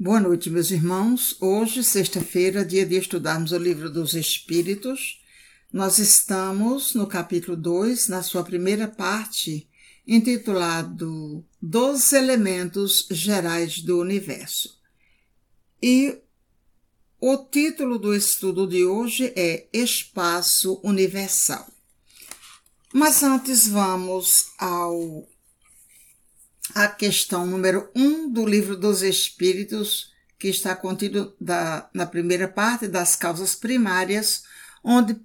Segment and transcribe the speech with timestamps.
[0.00, 1.36] Boa noite, meus irmãos.
[1.40, 5.20] Hoje, sexta-feira, dia de estudarmos o livro dos Espíritos.
[5.72, 9.68] Nós estamos no capítulo 2, na sua primeira parte,
[10.06, 14.80] intitulado Dos Elementos Gerais do Universo.
[15.82, 16.22] E
[17.20, 21.66] o título do estudo de hoje é Espaço Universal.
[22.94, 25.28] Mas antes vamos ao
[26.74, 32.46] a questão número 1 um do Livro dos Espíritos, que está contido da, na primeira
[32.46, 34.44] parte das causas primárias,
[34.82, 35.16] onde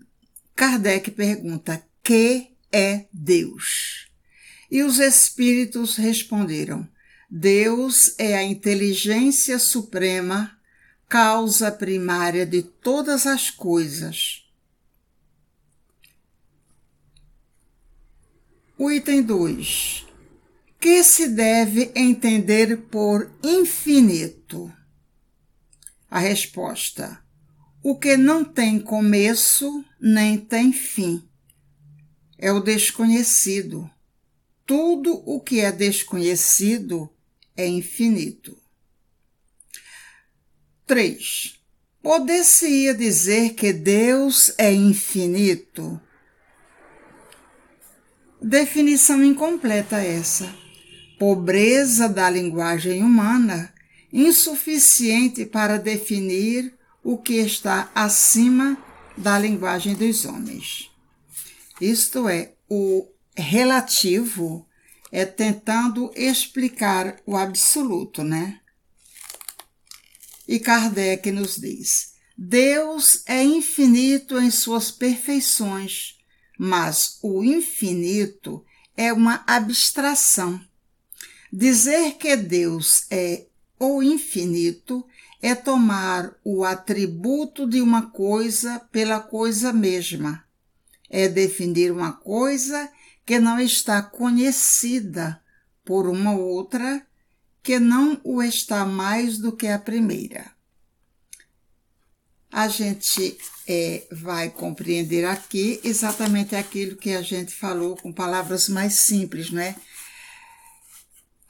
[0.56, 4.08] Kardec pergunta: Que é Deus?
[4.72, 6.88] E os espíritos responderam:
[7.30, 10.58] Deus é a inteligência suprema,
[11.08, 14.40] causa primária de todas as coisas.
[18.78, 20.13] O item 2
[20.84, 24.70] que se deve entender por infinito?
[26.12, 27.24] A resposta:
[27.82, 31.24] o que não tem começo nem tem fim.
[32.38, 33.90] É o desconhecido.
[34.66, 37.10] Tudo o que é desconhecido
[37.56, 38.62] é infinito.
[40.86, 41.62] 3.
[42.02, 45.98] Poder-se-ia dizer que Deus é infinito?
[48.42, 50.63] Definição incompleta essa
[51.24, 53.74] pobreza da linguagem humana,
[54.12, 58.78] insuficiente para definir o que está acima
[59.16, 60.92] da linguagem dos homens.
[61.80, 63.08] Isto é, o
[63.38, 64.68] relativo
[65.14, 68.60] é tentando explicar o absoluto, né?
[70.46, 76.18] E Kardec nos diz: Deus é infinito em suas perfeições,
[76.60, 78.62] mas o infinito
[78.98, 80.60] é uma abstração
[81.56, 83.46] Dizer que Deus é
[83.80, 85.06] o infinito
[85.40, 90.44] é tomar o atributo de uma coisa pela coisa mesma.
[91.08, 92.92] É definir uma coisa
[93.24, 95.40] que não está conhecida
[95.86, 97.06] por uma outra
[97.62, 100.52] que não o está mais do que a primeira.
[102.52, 109.02] A gente é, vai compreender aqui exatamente aquilo que a gente falou com palavras mais
[109.02, 109.76] simples, não é?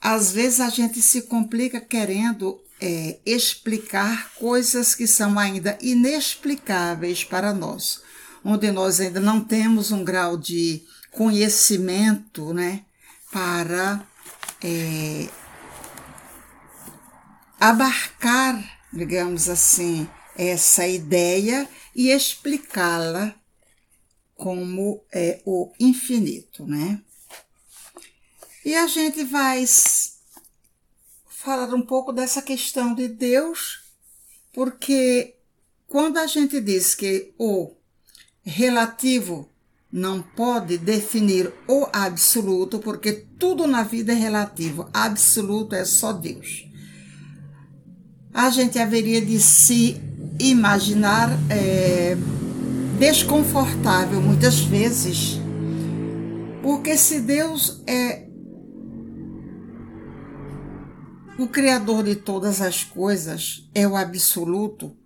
[0.04, 7.54] Às vezes a gente se complica querendo é, explicar coisas que são ainda inexplicáveis para
[7.54, 8.02] nós,
[8.44, 12.84] onde nós ainda não temos um grau de conhecimento, né,
[13.32, 14.06] para
[14.62, 15.26] é,
[17.58, 21.66] abarcar, digamos assim, essa ideia
[21.96, 23.34] e explicá-la
[24.36, 27.00] como é o infinito, né?
[28.64, 29.62] E a gente vai
[31.28, 33.82] falar um pouco dessa questão de Deus,
[34.54, 35.34] porque
[35.86, 37.72] quando a gente diz que o
[38.42, 39.50] relativo
[39.92, 46.66] não pode definir o absoluto, porque tudo na vida é relativo, absoluto é só Deus.
[48.32, 50.00] A gente haveria de se
[50.40, 52.16] imaginar é,
[52.98, 55.38] desconfortável muitas vezes,
[56.62, 58.23] porque se Deus é
[61.38, 64.96] o Criador de todas as coisas é o absoluto,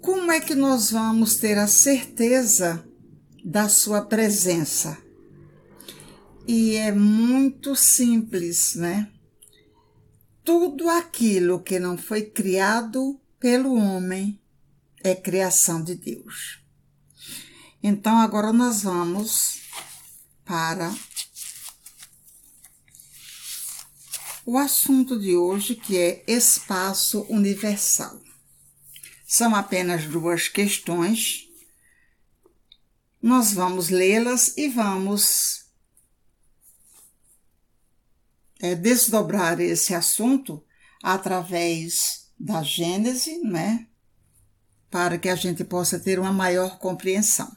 [0.00, 2.84] como é que nós vamos ter a certeza
[3.44, 4.98] da Sua presença?
[6.46, 9.08] E é muito simples, né?
[10.44, 14.40] Tudo aquilo que não foi criado pelo homem
[15.02, 16.60] é criação de Deus.
[17.82, 19.60] Então, agora nós vamos
[20.44, 20.92] para
[24.44, 28.20] o assunto de hoje, que é espaço universal.
[29.26, 31.48] São apenas duas questões.
[33.20, 35.66] Nós vamos lê-las e vamos
[38.60, 40.62] é, desdobrar esse assunto
[41.02, 43.86] através da Gênese, né?
[44.90, 47.50] Para que a gente possa ter uma maior compreensão.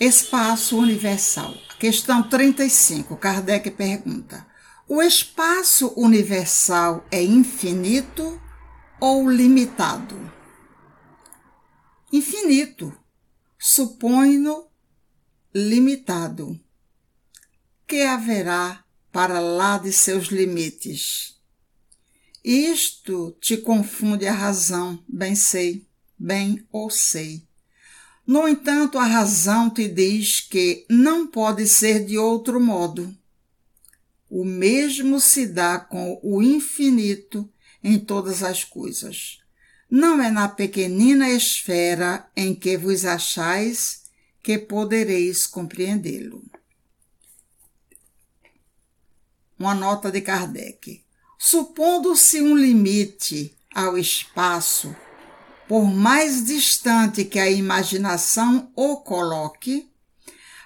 [0.00, 1.54] Espaço universal.
[1.78, 3.16] Questão 35.
[3.16, 4.53] Kardec pergunta:
[4.86, 8.40] o espaço universal é infinito
[9.00, 10.14] ou limitado?
[12.12, 12.96] Infinito.
[13.58, 14.66] Suponho
[15.54, 16.60] limitado.
[17.86, 21.40] Que haverá para lá de seus limites?
[22.44, 25.86] Isto te confunde a razão, bem sei,
[26.18, 27.42] bem ou sei.
[28.26, 33.16] No entanto, a razão te diz que não pode ser de outro modo
[34.34, 37.48] o mesmo se dá com o infinito
[37.84, 39.38] em todas as coisas.
[39.88, 44.02] Não é na pequenina esfera em que vos achais
[44.42, 46.42] que podereis compreendê-lo.
[49.56, 51.04] Uma nota de Kardec.
[51.38, 54.96] Supondo-se um limite ao espaço,
[55.68, 59.88] por mais distante que a imaginação o coloque,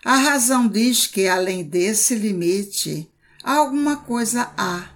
[0.02, 3.06] a razão diz que além desse limite,
[3.56, 4.90] alguma coisa há,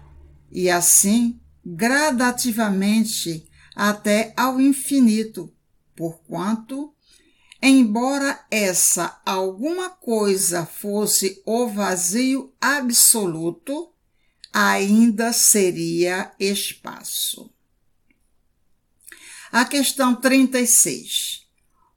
[0.50, 5.50] e assim, gradativamente, até ao infinito,
[5.96, 6.94] porquanto,
[7.62, 13.90] embora essa alguma coisa fosse o vazio absoluto,
[14.52, 17.50] ainda seria espaço.
[19.50, 21.46] A questão 36.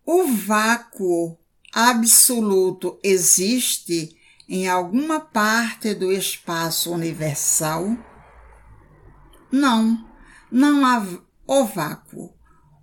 [0.06, 1.38] O vácuo
[1.74, 4.15] absoluto existe
[4.48, 7.98] em alguma parte do espaço universal?
[9.52, 10.06] Não,
[10.52, 11.06] não há
[11.48, 12.34] o vácuo.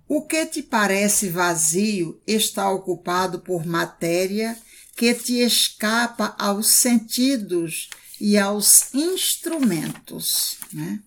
[0.07, 4.57] O que te parece vazio está ocupado por matéria
[4.95, 7.89] que te escapa aos sentidos
[8.19, 10.57] e aos instrumentos.
[10.71, 10.99] Né?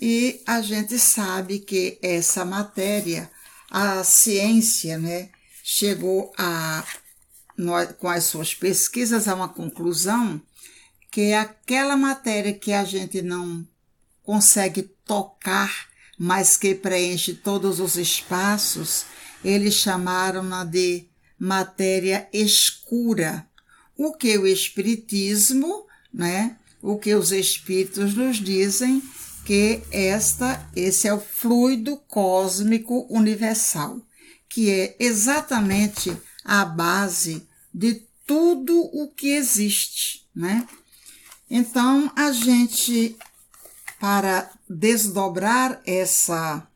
[0.00, 3.30] E a gente sabe que essa matéria,
[3.70, 5.30] a ciência, né,
[5.64, 6.84] chegou a,
[7.98, 10.40] com as suas pesquisas a uma conclusão
[11.10, 13.66] que aquela matéria que a gente não
[14.22, 15.88] consegue tocar,
[16.18, 19.04] mas que preenche todos os espaços,
[19.42, 21.06] eles chamaram-na de
[21.38, 23.46] matéria escura,
[23.96, 29.02] o que o Espiritismo, né, o que os Espíritos nos dizem
[29.44, 33.98] que esta, esse é o fluido cósmico universal,
[34.48, 36.14] que é exatamente
[36.44, 40.66] a base de tudo o que existe, né?
[41.50, 43.16] Então, a gente
[43.98, 46.66] para desdobrar essa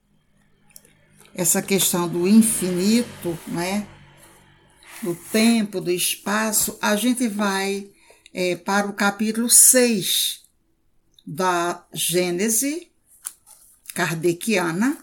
[1.34, 3.86] essa questão do infinito, né?
[5.02, 7.90] do tempo, do espaço, a gente vai
[8.32, 10.42] é, para o capítulo 6
[11.26, 12.92] da Gênese
[13.94, 14.96] kardeciana,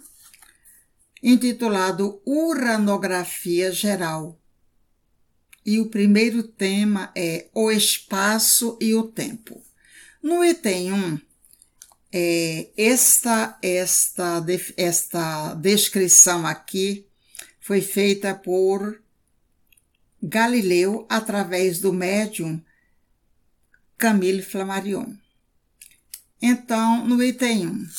[1.21, 4.39] intitulado Uranografia Geral.
[5.69, 9.63] E o primeiro tema é o espaço e o tempo.
[10.19, 11.21] No item 1,
[12.11, 14.43] é, esta, esta,
[14.75, 17.05] esta descrição aqui
[17.59, 18.99] foi feita por
[20.23, 22.59] Galileu através do médium
[23.95, 25.13] Camille Flammarion.
[26.41, 27.89] Então, no item 1,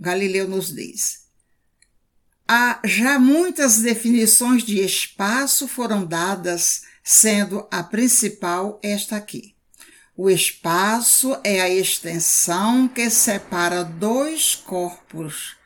[0.00, 1.23] Galileu nos diz:
[2.48, 9.54] há já muitas definições de espaço foram dadas, sendo a principal esta aqui.
[10.16, 15.56] O espaço é a extensão que separa dois corpos,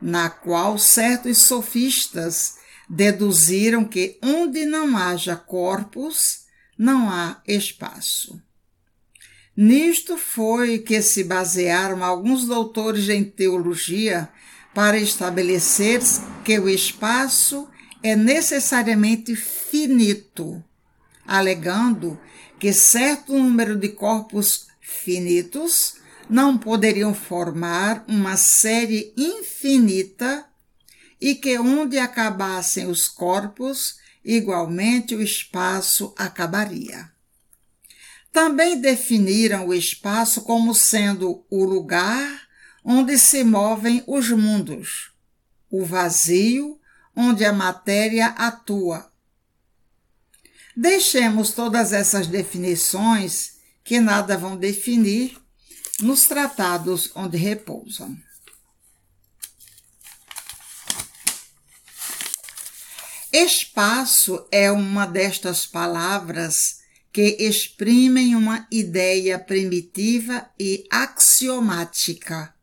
[0.00, 2.56] na qual certos sofistas
[2.88, 6.46] deduziram que onde não haja corpos,
[6.78, 8.40] não há espaço.
[9.56, 14.28] Nisto foi que se basearam alguns doutores em teologia
[14.76, 16.02] para estabelecer
[16.44, 17.66] que o espaço
[18.02, 20.62] é necessariamente finito,
[21.26, 22.20] alegando
[22.58, 25.94] que certo número de corpos finitos
[26.28, 30.44] não poderiam formar uma série infinita
[31.18, 37.10] e que onde acabassem os corpos, igualmente o espaço acabaria.
[38.30, 42.45] Também definiram o espaço como sendo o lugar
[42.86, 45.12] onde se movem os mundos,
[45.68, 46.80] o vazio
[47.14, 49.10] onde a matéria atua,
[50.76, 55.38] Deixemos todas essas definições que nada vão definir
[56.00, 58.14] nos tratados onde repousam.
[63.32, 72.54] Espaço é uma destas palavras que exprimem uma ideia primitiva e axiomática,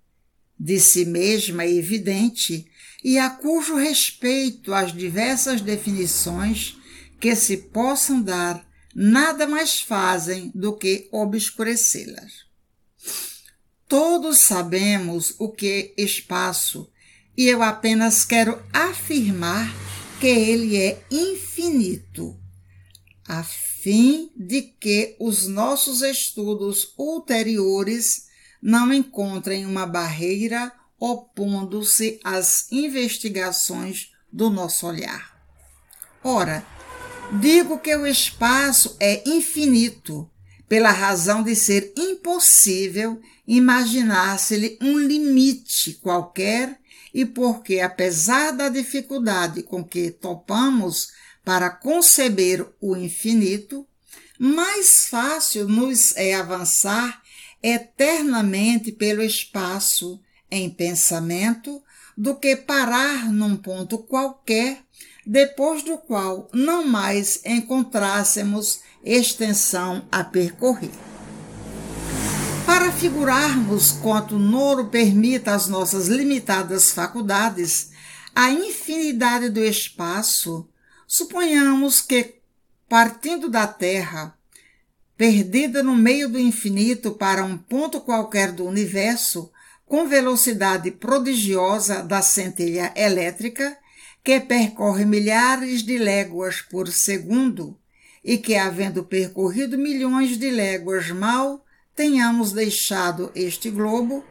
[0.64, 2.66] de si mesma evidente,
[3.04, 6.78] e a cujo respeito às diversas definições
[7.20, 8.66] que se possam dar
[8.96, 12.46] nada mais fazem do que obscurecê-las.
[13.90, 16.90] Todos sabemos o que é espaço
[17.36, 19.70] e eu apenas quero afirmar
[20.22, 22.40] que ele é infinito,
[23.28, 28.32] a fim de que os nossos estudos ulteriores
[28.64, 35.34] não encontrem uma barreira opondo-se às investigações do nosso olhar.
[36.24, 36.66] Ora,
[37.32, 40.30] Digo que o espaço é infinito,
[40.70, 46.80] pela razão de ser impossível imaginar-se-lhe um limite qualquer
[47.14, 51.10] e porque, apesar da dificuldade com que topamos
[51.44, 53.88] para conceber o infinito,
[54.38, 57.22] mais fácil nos é avançar
[57.64, 60.20] eternamente pelo espaço
[60.52, 61.82] em pensamento
[62.16, 64.84] do que parar num ponto qualquer,
[65.26, 70.92] depois do qual não mais encontrássemos extensão a percorrer.
[72.66, 77.92] Para figurarmos quanto Noro permita às nossas limitadas faculdades
[78.36, 80.68] a infinidade do espaço,
[81.08, 82.36] suponhamos que,
[82.90, 84.38] partindo da Terra,
[85.18, 89.52] perdida no meio do infinito para um ponto qualquer do universo,
[89.86, 93.78] com velocidade prodigiosa da centelha elétrica,
[94.24, 97.78] que percorre milhares de léguas por segundo,
[98.24, 104.24] e que, havendo percorrido milhões de léguas mal tenhamos deixado este globo,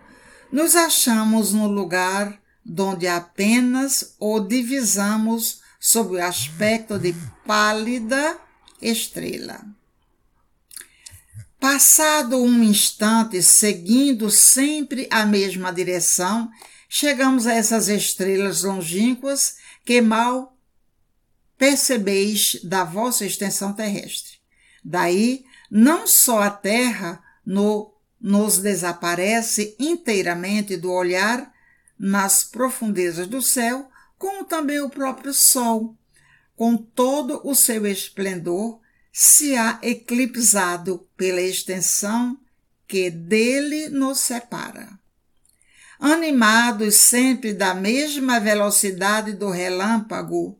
[0.51, 7.15] nos achamos no lugar donde apenas o divisamos sob o aspecto de
[7.47, 8.39] pálida
[8.81, 9.65] estrela.
[11.63, 16.51] Passado um instante, seguindo sempre a mesma direção,
[16.89, 20.59] chegamos a essas estrelas longínquas que mal
[21.57, 24.39] percebeis da vossa extensão terrestre.
[24.85, 31.55] Daí, não só a Terra no, nos desaparece inteiramente do olhar
[31.97, 33.89] nas profundezas do céu,
[34.19, 35.97] como também o próprio Sol,
[36.57, 38.82] com todo o seu esplendor,
[39.13, 42.39] se há eclipsado pela extensão
[42.89, 44.89] que dele nos separa.
[46.01, 50.59] Animados sempre da mesma velocidade do relâmpago,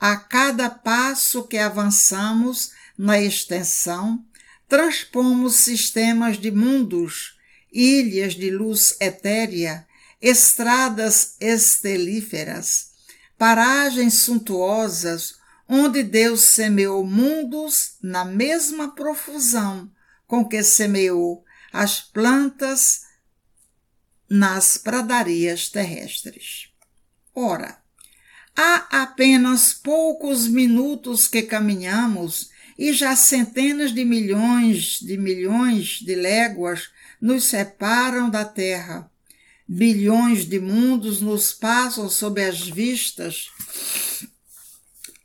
[0.00, 4.24] a cada passo que avançamos na extensão,
[4.68, 7.38] transpomos sistemas de mundos,
[7.70, 9.86] ilhas de luz etérea,
[10.20, 12.90] estradas estelíferas,
[13.38, 15.36] paragens suntuosas,
[15.68, 19.90] onde Deus semeou mundos na mesma profusão
[20.26, 23.02] com que semeou as plantas
[24.28, 26.68] nas pradarias terrestres.
[27.34, 27.78] Ora,
[28.56, 36.90] há apenas poucos minutos que caminhamos e já centenas de milhões de milhões de léguas
[37.20, 39.10] nos separam da Terra.
[39.68, 43.50] Bilhões de mundos nos passam sob as vistas.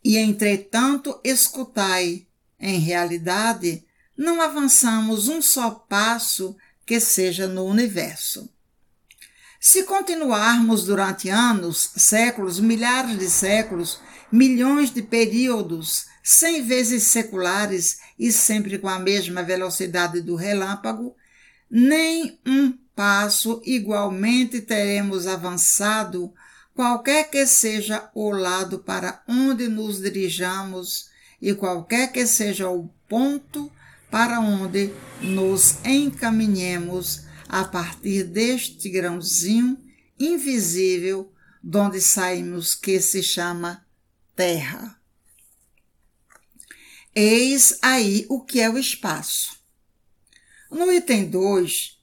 [0.04, 2.26] E entretanto, escutai,
[2.60, 3.86] em realidade,
[4.18, 8.50] não avançamos um só passo que seja no universo.
[9.60, 14.00] Se continuarmos durante anos, séculos, milhares de séculos,
[14.32, 21.16] milhões de períodos, cem vezes seculares e sempre com a mesma velocidade do relâmpago,
[21.70, 26.34] nem um passo igualmente teremos avançado,
[26.78, 31.10] qualquer que seja o lado para onde nos dirijamos
[31.42, 33.72] e qualquer que seja o ponto
[34.12, 39.76] para onde nos encaminhemos a partir deste grãozinho
[40.20, 43.84] invisível de onde saímos que se chama
[44.36, 45.02] Terra.
[47.16, 49.60] Eis aí o que é o espaço.
[50.70, 51.98] No item 2,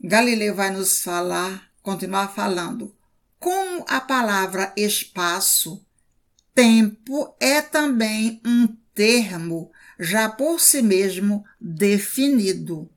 [0.00, 2.95] Galileu vai nos falar, continuar falando,
[3.46, 5.80] como a palavra espaço,
[6.52, 12.90] tempo é também um termo já por si mesmo definido.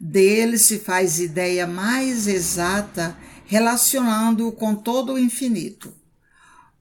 [0.00, 3.14] Dele se faz ideia mais exata
[3.44, 5.92] relacionando-o com todo o infinito.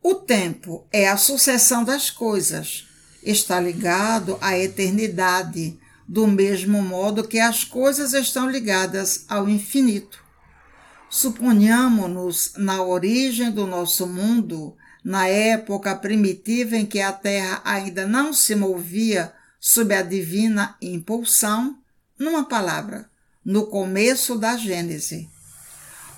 [0.01, 2.87] O tempo é a sucessão das coisas,
[3.21, 10.24] está ligado à eternidade, do mesmo modo que as coisas estão ligadas ao infinito.
[11.09, 18.33] Suponhamos-nos na origem do nosso mundo, na época primitiva em que a Terra ainda não
[18.33, 21.77] se movia sob a divina impulsão,
[22.17, 23.09] numa palavra,
[23.43, 25.29] no começo da Gênese.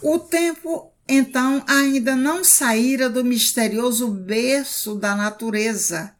[0.01, 6.15] O tempo, então, ainda não saíra do misterioso berço da natureza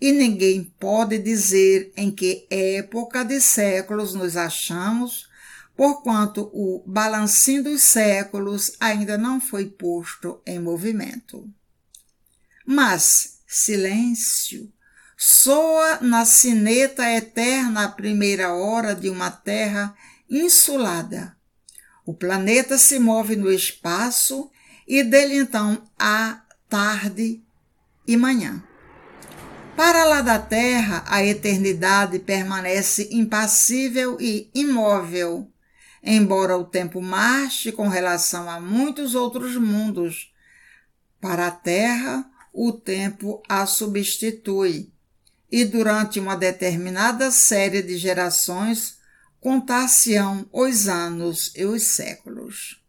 [0.00, 5.25] e ninguém pode dizer em que época de séculos nos achamos,
[5.76, 11.48] porquanto o balancinho dos séculos ainda não foi posto em movimento.
[12.64, 14.72] Mas silêncio
[15.16, 19.94] soa na sineta eterna a primeira hora de uma terra
[20.28, 21.36] insulada.
[22.04, 24.50] O planeta se move no espaço
[24.86, 27.42] e dele então há tarde
[28.06, 28.62] e manhã.
[29.76, 35.50] Para lá da terra, a eternidade permanece impassível e imóvel,
[36.06, 40.32] embora o tempo marche com relação a muitos outros mundos.
[41.20, 44.90] Para a terra, o tempo a substitui,
[45.50, 48.98] e durante uma determinada série de gerações
[49.40, 52.80] contar-se-ão os anos e os séculos.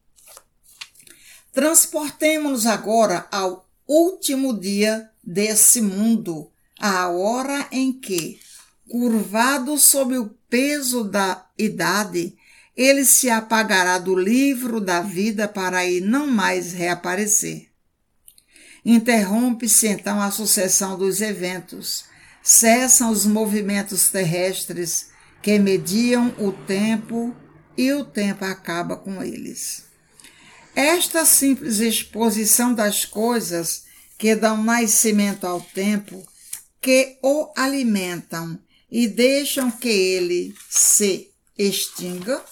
[1.52, 8.40] Transportemos-nos agora ao último dia desse mundo a hora em que,
[8.88, 12.37] curvado sob o peso da idade,
[12.78, 17.70] ele se apagará do livro da vida para aí não mais reaparecer.
[18.86, 22.06] Interrompe-se então a sucessão dos eventos,
[22.44, 25.08] cessam os movimentos terrestres
[25.42, 27.36] que mediam o tempo
[27.76, 29.86] e o tempo acaba com eles.
[30.76, 33.86] Esta simples exposição das coisas
[34.18, 36.24] que dão nascimento ao tempo
[36.80, 42.44] que o alimentam e deixam que ele se extinga,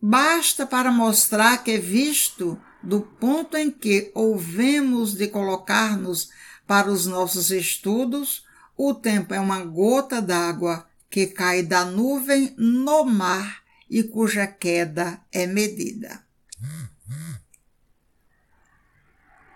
[0.00, 6.30] basta para mostrar que, visto do ponto em que ouvemos de colocar-nos
[6.66, 8.44] para os nossos estudos,
[8.76, 15.20] o tempo é uma gota d'água que cai da nuvem no mar e cuja queda
[15.32, 16.24] é medida.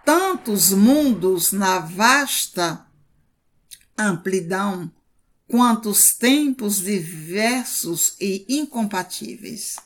[0.04, 2.86] Tantos mundos na vasta
[3.96, 4.92] amplidão,
[5.54, 9.76] quantos tempos diversos e incompatíveis.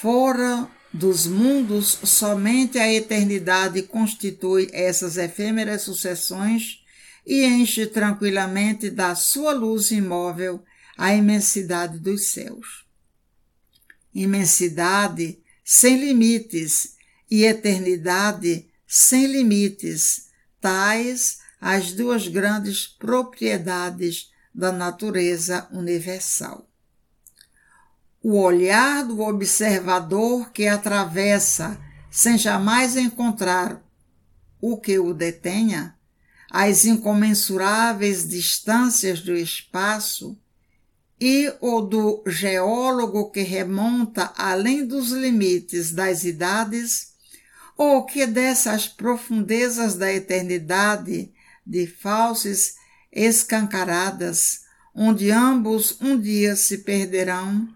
[0.00, 6.84] Fora dos mundos, somente a eternidade constitui essas efêmeras sucessões
[7.26, 10.62] e enche tranquilamente da sua luz imóvel
[10.96, 12.86] a imensidade dos céus.
[14.14, 16.94] Imensidade sem limites
[17.28, 20.28] e eternidade sem limites,
[20.60, 26.68] tais as duas grandes propriedades da natureza universal.
[28.22, 31.78] O olhar do observador que atravessa,
[32.10, 33.82] sem jamais encontrar
[34.60, 35.94] o que o detenha,
[36.50, 40.36] as incomensuráveis distâncias do espaço,
[41.20, 47.12] e o do geólogo que remonta além dos limites das idades,
[47.76, 51.32] ou que dessas profundezas da eternidade
[51.68, 52.76] de falsas
[53.12, 54.62] escancaradas,
[54.94, 57.68] onde ambos um dia se perderão,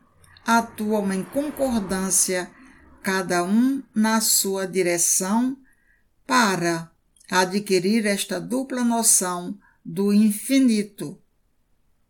[0.46, 2.50] atuam em concordância,
[3.02, 5.57] cada um na sua direção,
[6.26, 6.90] para
[7.31, 11.20] adquirir esta dupla noção do infinito,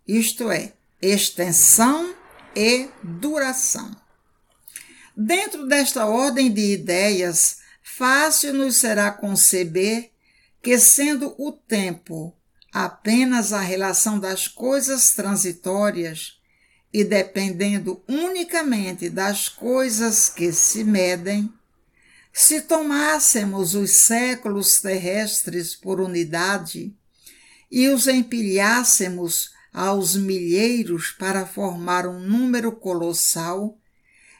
[0.07, 2.14] isto é, extensão
[2.55, 3.90] e duração.
[5.16, 10.12] Dentro desta ordem de ideias, fácil nos será conceber
[10.62, 12.35] que, sendo o tempo
[12.72, 16.40] apenas a relação das coisas transitórias
[16.92, 21.53] e dependendo unicamente das coisas que se medem,
[22.33, 26.94] se tomássemos os séculos terrestres por unidade
[27.70, 33.79] e os empilhássemos aos milheiros para formar um número colossal,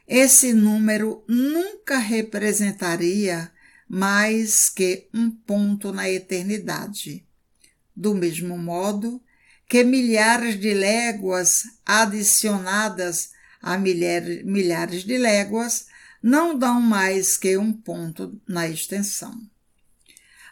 [0.07, 3.51] esse número nunca representaria
[3.95, 7.27] mais que um ponto na eternidade.
[7.95, 9.23] Do mesmo modo
[9.69, 15.89] que milhares de léguas adicionadas a milhares de léguas
[16.23, 19.39] não dão mais que um ponto na extensão.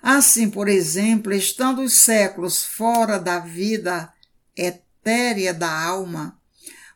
[0.03, 4.13] Assim, por exemplo, estando os séculos fora da vida
[4.55, 6.39] etérea da alma,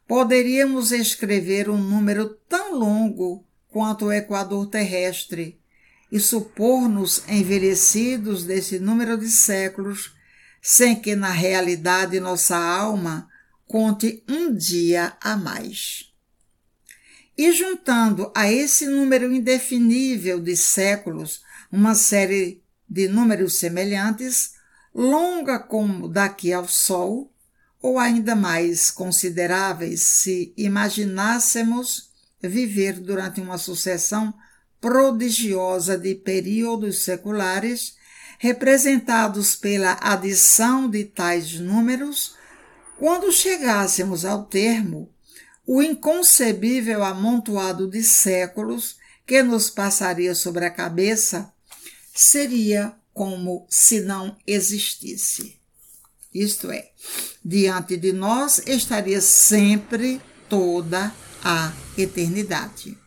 [0.07, 5.59] poderíamos escrever um número tão longo quanto o equador terrestre,
[6.14, 10.14] e supor-nos envelhecidos desse número de séculos,
[10.62, 13.29] sem que na realidade nossa alma
[13.66, 16.14] conte um dia a mais.
[17.37, 24.53] E juntando a esse número indefinível de séculos uma série de números semelhantes,
[24.94, 27.35] longa como daqui ao Sol,
[27.83, 34.33] ou ainda mais consideráveis se imaginássemos viver durante uma sucessão
[34.85, 37.97] prodigiosa de períodos seculares,
[38.38, 42.35] representados pela adição de tais números,
[42.99, 45.11] quando chegássemos ao termo,
[45.66, 51.51] o inconcebível amontoado de séculos que nos passaria sobre a cabeça
[52.14, 55.59] seria como se não existisse.
[56.31, 56.90] Isto é,
[57.42, 61.11] diante de nós estaria sempre toda
[61.42, 63.03] a eternidade.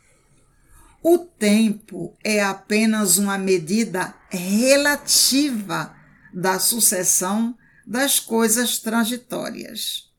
[1.10, 5.96] O tempo é apenas uma medida relativa
[6.34, 10.12] da sucessão das coisas transitórias.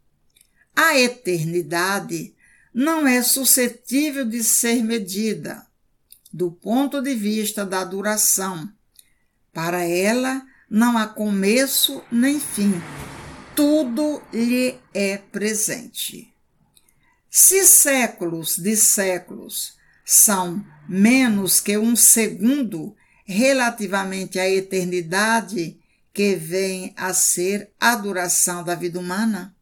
[0.75, 2.35] A eternidade
[2.73, 5.67] não é suscetível de ser medida
[6.33, 8.67] do ponto de vista da duração.
[9.53, 12.73] Para ela não há começo nem fim.
[13.55, 16.33] Tudo lhe é presente.
[17.29, 19.77] Se séculos de séculos
[20.11, 25.79] são menos que um segundo relativamente à eternidade
[26.15, 29.55] que vem a ser a duração da vida humana?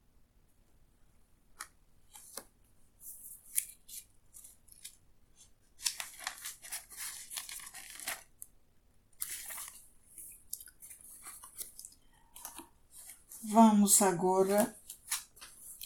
[13.43, 14.77] Vamos agora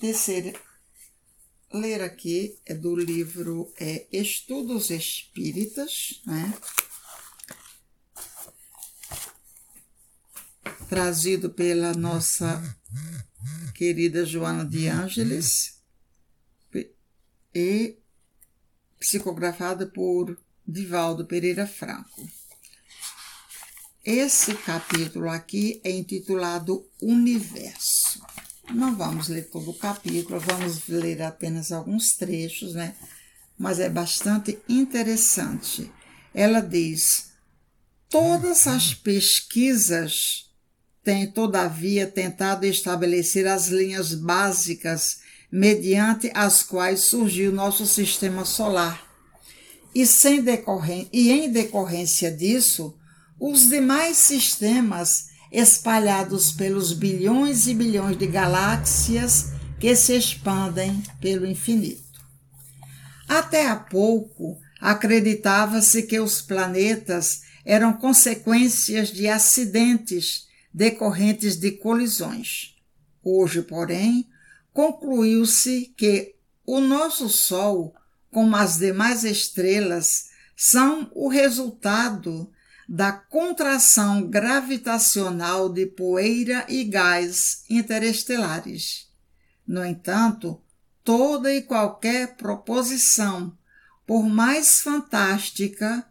[0.03, 0.61] descer,
[1.73, 6.53] ler aqui, é do livro é, Estudos Espíritas, né?
[10.89, 12.61] trazido pela nossa
[13.77, 15.81] querida Joana de Ângeles
[17.55, 17.97] e
[18.99, 22.29] psicografada por Divaldo Pereira Franco.
[24.05, 28.21] Esse capítulo aqui é intitulado Universo.
[28.75, 32.95] Não vamos ler todo o capítulo, vamos ler apenas alguns trechos, né?
[33.59, 35.91] Mas é bastante interessante.
[36.33, 37.31] Ela diz:
[38.09, 40.51] todas as pesquisas
[41.03, 45.19] tem, todavia, tentado estabelecer as linhas básicas
[45.51, 49.05] mediante as quais surgiu nosso sistema solar.
[49.93, 52.97] E, sem decorren e em decorrência disso,
[53.41, 62.21] os demais sistemas espalhados pelos bilhões e bilhões de galáxias que se expandem pelo infinito.
[63.29, 72.77] Até há pouco, acreditava-se que os planetas eram consequências de acidentes decorrentes de colisões.
[73.23, 74.29] Hoje, porém,
[74.73, 76.35] concluiu-se que
[76.65, 77.95] o nosso Sol,
[78.31, 82.51] como as demais estrelas, são o resultado
[82.93, 89.09] da contração gravitacional de poeira e gás interestelares.
[89.65, 90.61] No entanto,
[91.05, 93.57] toda e qualquer proposição,
[94.05, 96.05] por mais fantástica,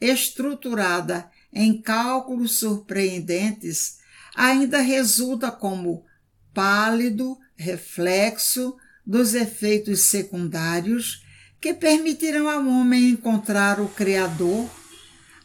[0.00, 3.98] estruturada em cálculos surpreendentes,
[4.34, 6.04] ainda resulta como
[6.52, 11.24] pálido reflexo dos efeitos secundários
[11.60, 14.79] que permitirão ao homem encontrar o Criador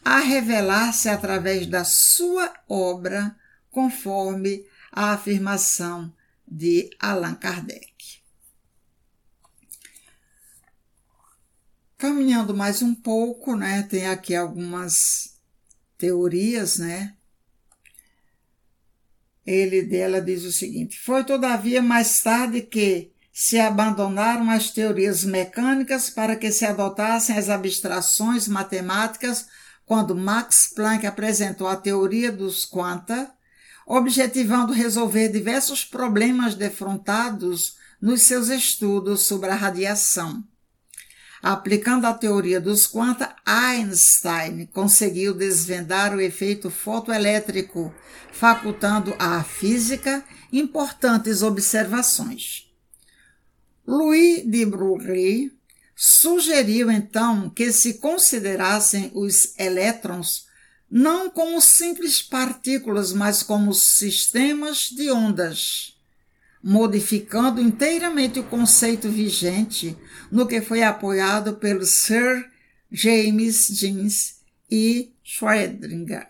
[0.08, 3.34] a revelar-se através da sua obra,
[3.72, 6.14] conforme a afirmação
[6.46, 8.22] de Allan Kardec.
[11.98, 15.40] Caminhando mais um pouco, né, tem aqui algumas
[15.98, 17.16] teorias, né?
[19.44, 26.08] Ele dela diz o seguinte: Foi todavia mais tarde que se abandonaram as teorias mecânicas
[26.08, 29.48] para que se adotassem as abstrações matemáticas
[29.86, 33.32] quando Max Planck apresentou a teoria dos quanta,
[33.86, 40.44] objetivando resolver diversos problemas defrontados nos seus estudos sobre a radiação.
[41.40, 47.94] Aplicando a teoria dos quanta, Einstein conseguiu desvendar o efeito fotoelétrico,
[48.32, 52.66] facultando à física importantes observações.
[53.86, 55.52] Louis de Broglie
[55.96, 60.44] sugeriu então que se considerassem os elétrons
[60.88, 65.96] não como simples partículas, mas como sistemas de ondas
[66.62, 69.96] modificando inteiramente o conceito vigente
[70.32, 72.44] no que foi apoiado pelo Sir
[72.90, 76.26] James Jeans e Schrödinger,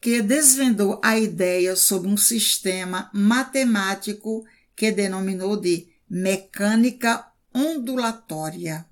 [0.00, 4.42] que desvendou a ideia sobre um sistema matemático
[4.74, 8.86] que denominou de mecânica ondulatória.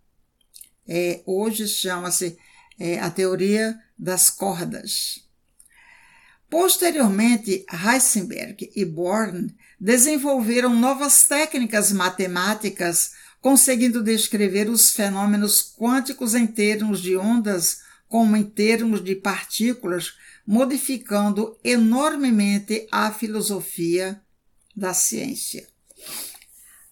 [0.86, 2.38] É, hoje chama-se
[2.78, 5.26] é, a teoria das cordas.
[6.50, 17.02] Posteriormente, Heisenberg e Born desenvolveram novas técnicas matemáticas, conseguindo descrever os fenômenos quânticos em termos
[17.02, 20.14] de ondas como em termos de partículas,
[20.46, 24.20] modificando enormemente a filosofia
[24.74, 25.68] da ciência.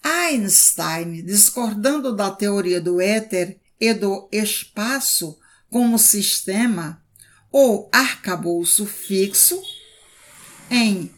[0.07, 5.37] Einstein, discordando da teoria do éter e do espaço
[5.69, 7.03] como sistema,
[7.51, 9.61] ou arcabouço fixo,
[10.71, 11.11] em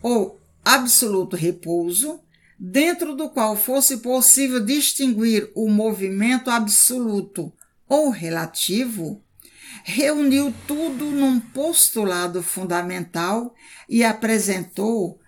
[0.00, 2.20] ou absoluto repouso,
[2.56, 7.52] dentro do qual fosse possível distinguir o movimento absoluto
[7.88, 9.20] ou relativo,
[9.82, 13.52] reuniu tudo num postulado fundamental
[13.88, 15.18] e apresentou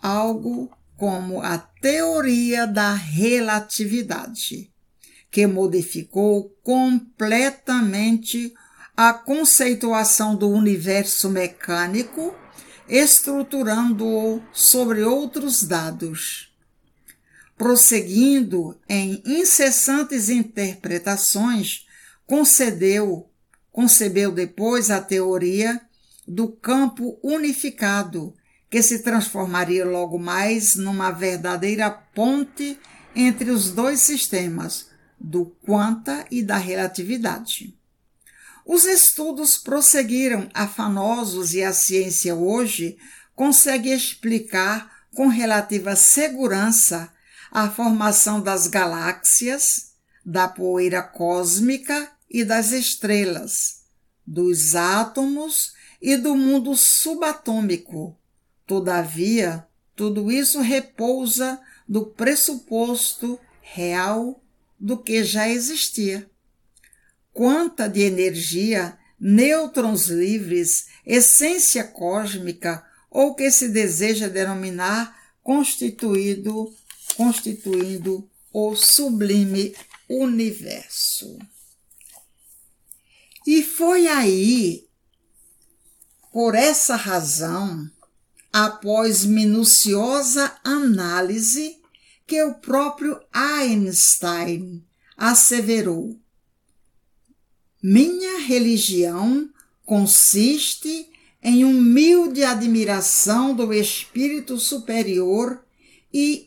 [0.00, 4.70] algo como a teoria da relatividade,
[5.30, 8.52] que modificou completamente
[8.96, 12.34] a conceituação do universo mecânico,
[12.88, 16.52] estruturando-o sobre outros dados.
[17.56, 21.86] Prosseguindo em incessantes interpretações,
[22.26, 23.30] concedeu,
[23.70, 25.80] concebeu depois a teoria
[26.26, 28.34] do campo unificado,
[28.70, 32.78] que se transformaria logo mais numa verdadeira ponte
[33.14, 37.76] entre os dois sistemas, do quanta e da relatividade.
[38.64, 42.98] Os estudos prosseguiram afanosos e a ciência hoje
[43.34, 47.10] consegue explicar com relativa segurança
[47.50, 49.92] a formação das galáxias,
[50.24, 53.84] da poeira cósmica e das estrelas,
[54.26, 58.17] dos átomos e do mundo subatômico.
[58.68, 64.40] Todavia, tudo isso repousa do pressuposto real
[64.78, 66.30] do que já existia
[67.32, 76.70] quanta de energia, nêutrons livres, essência cósmica ou que se deseja denominar constituído,
[77.16, 79.74] constituindo o sublime
[80.10, 81.38] universo.
[83.46, 84.86] E foi aí,
[86.30, 87.90] por essa razão,
[88.52, 91.78] após minuciosa análise,
[92.26, 94.84] que o próprio Einstein
[95.16, 96.18] asseverou.
[97.82, 99.48] Minha religião
[99.84, 101.08] consiste
[101.42, 105.64] em humilde admiração do Espírito Superior
[106.12, 106.46] e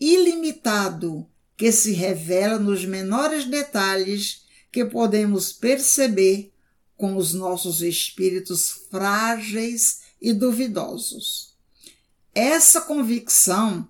[0.00, 6.52] ilimitado que se revela nos menores detalhes que podemos perceber
[6.96, 11.54] com os nossos espíritos frágeis e duvidosos.
[12.34, 13.86] Essa convicção,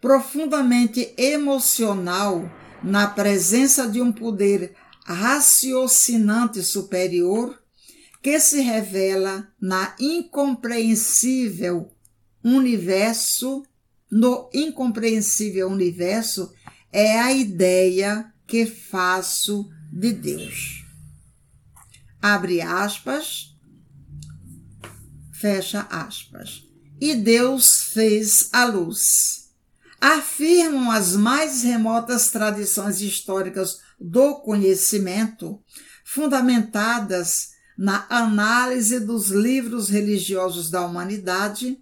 [0.00, 2.50] profundamente emocional,
[2.82, 7.56] na presença de um poder raciocinante superior
[8.20, 11.88] que se revela na incompreensível
[12.42, 13.62] universo,
[14.10, 16.52] no incompreensível universo,
[16.92, 20.84] é a ideia que faço de Deus.
[22.20, 23.55] Abre aspas,
[25.40, 26.62] fecha aspas.
[27.00, 29.50] E Deus fez a luz.
[30.00, 35.60] Afirmam as mais remotas tradições históricas do conhecimento,
[36.04, 41.78] fundamentadas na análise dos livros religiosos da humanidade,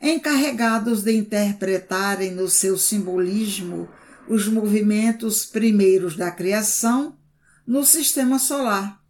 [0.00, 3.88] encarregados de interpretarem no seu simbolismo
[4.28, 7.16] os movimentos primeiros da criação
[7.66, 9.00] no sistema solar.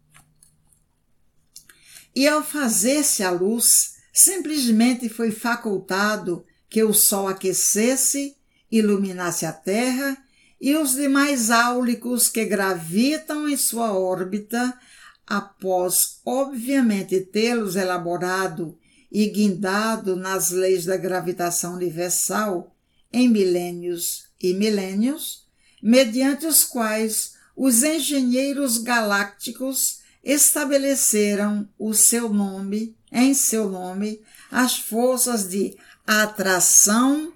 [2.15, 8.35] E ao fazer-se a luz, simplesmente foi facultado que o Sol aquecesse,
[8.71, 10.17] iluminasse a Terra
[10.59, 14.77] e os demais áulicos que gravitam em sua órbita,
[15.25, 18.77] após obviamente tê-los elaborado
[19.11, 22.75] e guindado nas leis da gravitação universal
[23.11, 25.47] em milênios e milênios,
[25.81, 35.47] mediante os quais os engenheiros galácticos estabeleceram o seu nome, em seu nome, as forças
[35.47, 37.33] de atração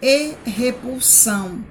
[0.00, 1.64] e repulsão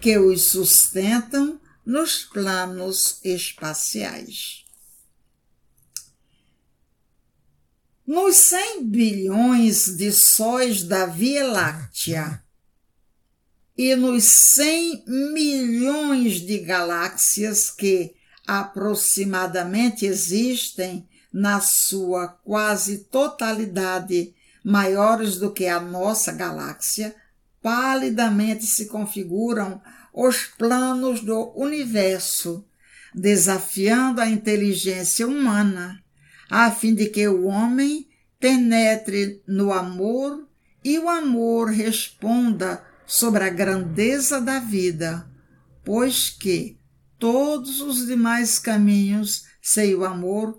[0.00, 4.64] que os sustentam nos planos espaciais.
[8.06, 12.42] Nos 100 bilhões de sóis da Via Láctea
[13.76, 18.17] e nos 100 milhões de galáxias que
[18.48, 24.34] aproximadamente existem na sua quase totalidade
[24.64, 27.14] maiores do que a nossa galáxia,
[27.62, 29.82] palidamente se configuram
[30.14, 32.64] os planos do universo,
[33.14, 36.02] desafiando a inteligência humana,
[36.48, 38.08] a fim de que o homem
[38.40, 40.48] penetre no amor
[40.82, 45.28] e o amor responda sobre a grandeza da vida,
[45.84, 46.77] pois que
[47.18, 50.58] todos os demais caminhos sem o amor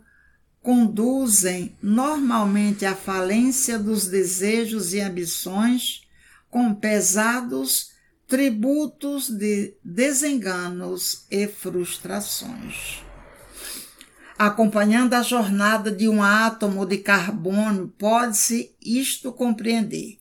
[0.61, 6.01] conduzem normalmente à falência dos desejos e ambições
[6.49, 7.91] com pesados
[8.27, 13.03] tributos de desenganos e frustrações.
[14.37, 20.17] Acompanhando a jornada de um átomo de carbono, pode-se isto compreender.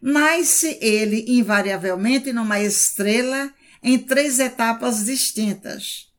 [0.00, 6.12] Nasce ele invariavelmente numa estrela em três etapas distintas.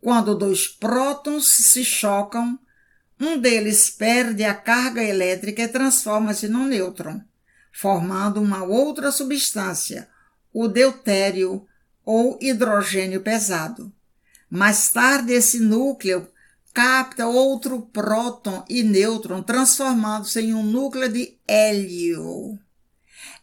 [0.00, 2.58] Quando dois prótons se chocam,
[3.20, 7.20] um deles perde a carga elétrica e transforma-se num nêutron,
[7.70, 10.08] formando uma outra substância,
[10.52, 11.66] o deutério
[12.04, 13.92] ou hidrogênio pesado.
[14.48, 16.28] Mais tarde, esse núcleo
[16.72, 22.58] capta outro próton e nêutron, transformando-se em um núcleo de hélio.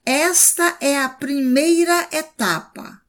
[0.04, 3.02] Esta é a primeira etapa.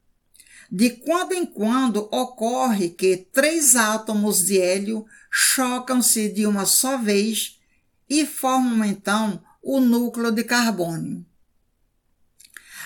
[0.71, 7.59] De quando em quando ocorre que três átomos de hélio chocam-se de uma só vez
[8.09, 11.25] e formam então o núcleo de carbono.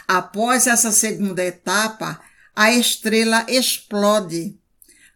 [0.08, 2.22] Após essa segunda etapa,
[2.56, 4.58] a estrela explode,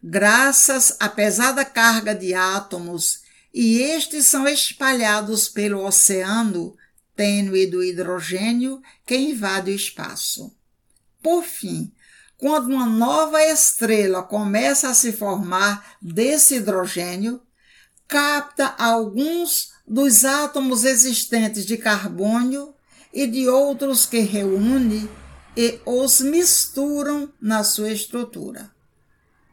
[0.02, 6.76] graças à pesada carga de átomos, e estes são espalhados pelo oceano
[7.16, 10.54] tênue do hidrogênio que invade o espaço.
[11.22, 11.92] Por fim,
[12.38, 17.42] quando uma nova estrela começa a se formar desse hidrogênio,
[18.06, 22.72] capta alguns dos átomos existentes de carbono
[23.12, 25.10] e de outros que reúne
[25.56, 28.70] e os misturam na sua estrutura.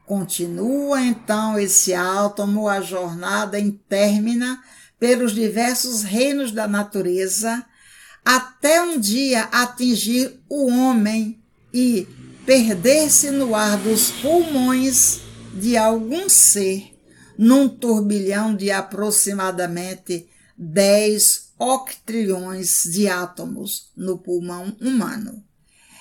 [0.06, 4.62] Continua então esse átomo a jornada intermina
[5.00, 7.66] pelos diversos reinos da natureza,
[8.24, 11.42] até um dia atingir o homem
[11.74, 12.08] e
[12.46, 15.22] perder-se no ar dos pulmões
[15.54, 16.94] de algum ser,
[17.38, 20.28] num turbilhão de aproximadamente
[20.58, 25.44] 10 octrilhões de átomos no pulmão humano,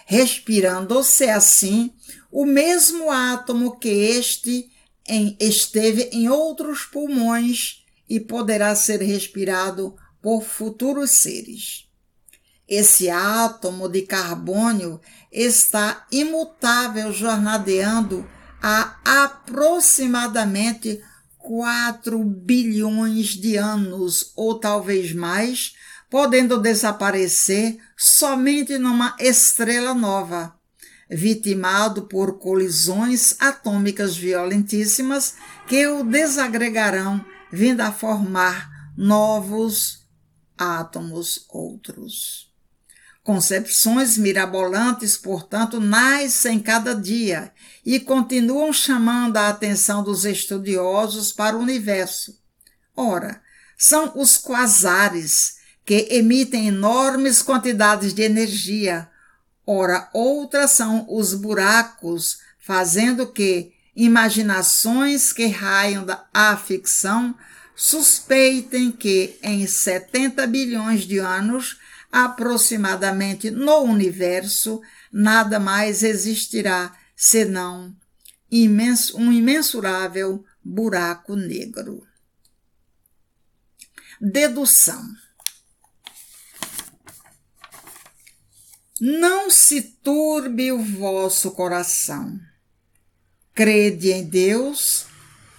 [0.06, 1.92] respirando-se assim
[2.30, 4.70] o mesmo átomo que este
[5.08, 11.88] em, esteve em outros pulmões e poderá ser respirado por futuros seres.
[12.66, 15.00] Esse átomo de carbônio
[15.34, 18.24] está imutável, jornadeando
[18.62, 21.02] há aproximadamente
[21.38, 25.74] 4 bilhões de anos, ou talvez mais,
[26.08, 30.54] podendo desaparecer somente numa estrela nova,
[31.10, 35.34] vitimado por colisões atômicas violentíssimas
[35.66, 40.06] que o desagregarão, vindo a formar novos
[40.56, 42.53] átomos outros.
[43.24, 47.50] Concepções mirabolantes, portanto, nascem cada dia
[47.84, 52.38] e continuam chamando a atenção dos estudiosos para o universo.
[52.94, 53.40] Ora,
[53.78, 55.56] são os quasares
[55.86, 59.08] que emitem enormes quantidades de energia.
[59.66, 66.26] Ora, outras são os buracos, fazendo que imaginações que raiam da
[66.58, 67.34] ficção
[67.74, 71.78] suspeitem que em 70 bilhões de anos
[72.14, 74.80] aproximadamente no universo,
[75.12, 77.92] nada mais existirá senão
[78.48, 82.06] imenso, um imensurável buraco negro.
[84.20, 85.04] Dedução.
[89.00, 92.38] Não se turbe o vosso coração.
[93.52, 95.06] Crede em Deus,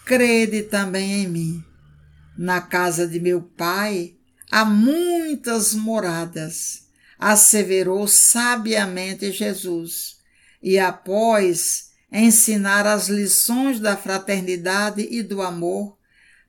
[0.06, 1.66] crede também em mim.
[2.38, 4.15] Na casa de meu pai
[4.56, 6.88] há muitas moradas,
[7.20, 10.16] asseverou sabiamente Jesus,
[10.64, 15.98] e após ensinar as lições da fraternidade e do amor,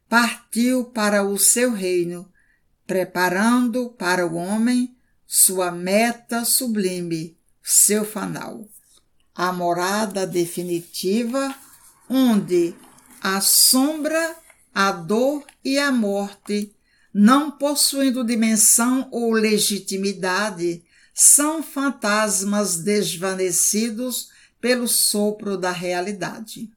[0.09, 2.31] partiu para o seu reino,
[2.87, 8.69] preparando para o homem sua meta sublime, seu fanal,
[9.35, 11.53] a morada definitiva,
[12.09, 12.73] onde
[13.21, 14.37] a sombra,
[14.73, 16.76] a dor e a morte
[17.19, 24.29] não possuindo dimensão ou legitimidade, são fantasmas desvanecidos
[24.61, 26.69] pelo sopro da realidade.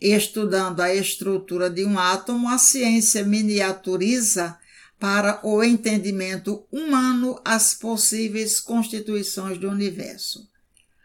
[0.00, 4.58] Estudando a estrutura de um átomo, a ciência miniaturiza
[4.98, 10.48] para o entendimento humano as possíveis constituições do universo.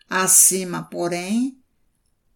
[0.10, 1.58] Acima, porém,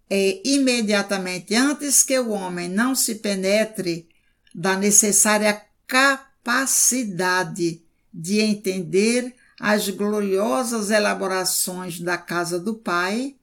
[0.10, 4.11] é imediatamente antes que o homem não se penetre
[4.54, 7.82] da necessária capacidade
[8.14, 13.36] de entender as gloriosas elaborações da casa do Pai,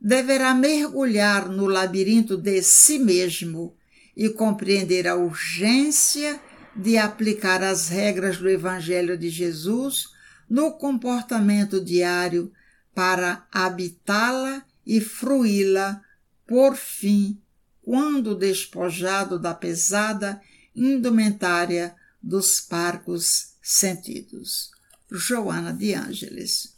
[0.00, 3.76] deverá mergulhar no labirinto de si mesmo
[4.16, 6.40] e compreender a urgência
[6.74, 10.10] de aplicar as regras do Evangelho de Jesus
[10.48, 12.52] no comportamento diário
[12.94, 16.00] para habitá-la e fruí-la,
[16.46, 17.40] por fim,
[17.88, 20.42] quando despojado da pesada
[20.76, 24.70] indumentária dos parcos sentidos.
[25.10, 26.74] Joana de Ângeles.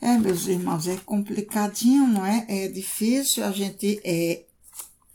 [0.00, 2.44] É, meus irmãos, é complicadinho, não é?
[2.48, 4.44] É difícil a gente é,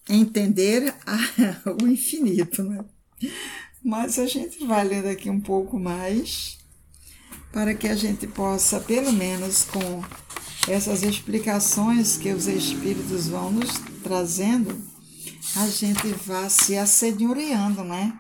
[0.08, 2.86] entender a, o infinito, né?
[3.84, 6.60] Mas a gente vai lendo aqui um pouco mais
[7.52, 10.02] para que a gente possa, pelo menos com
[10.68, 13.72] essas explicações que os Espíritos vão nos
[14.04, 14.82] trazendo,
[15.56, 18.18] a gente vá se assenhoreando, né?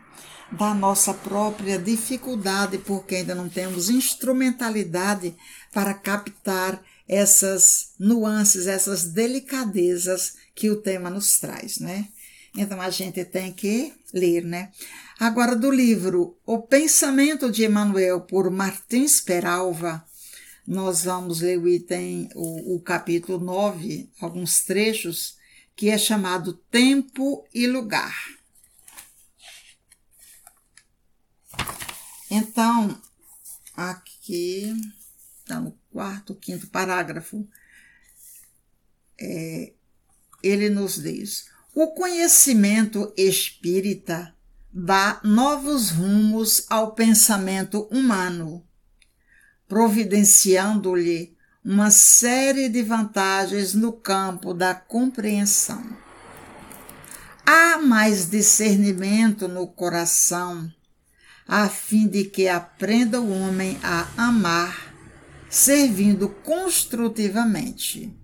[0.51, 5.35] Da nossa própria dificuldade, porque ainda não temos instrumentalidade
[5.73, 12.07] para captar essas nuances, essas delicadezas que o tema nos traz, né?
[12.55, 14.71] Então a gente tem que ler, né?
[15.19, 20.05] Agora, do livro O Pensamento de Emmanuel, por Martins Peralva,
[20.67, 25.37] nós vamos ler o item, o, o capítulo 9, alguns trechos,
[25.75, 28.15] que é chamado Tempo e Lugar.
[32.29, 32.99] Então,
[33.75, 34.73] aqui
[35.39, 37.47] está no quarto, quinto parágrafo,
[39.19, 39.73] é,
[40.41, 44.35] ele nos diz: o conhecimento espírita
[44.71, 48.65] dá novos rumos ao pensamento humano,
[49.67, 55.83] providenciando-lhe uma série de vantagens no campo da compreensão.
[57.45, 60.71] Há mais discernimento no coração,
[61.47, 64.93] a fim de que aprenda o homem a amar,
[65.49, 68.15] servindo construtivamente.